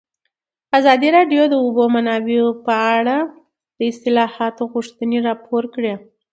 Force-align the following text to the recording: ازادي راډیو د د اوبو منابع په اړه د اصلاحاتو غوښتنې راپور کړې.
ازادي 0.77 1.09
راډیو 1.17 1.43
د 1.47 1.49
د 1.51 1.55
اوبو 1.63 1.83
منابع 1.95 2.39
په 2.65 2.73
اړه 2.97 3.17
د 3.77 3.79
اصلاحاتو 3.91 4.63
غوښتنې 4.73 5.17
راپور 5.27 5.63
کړې. 5.73 5.93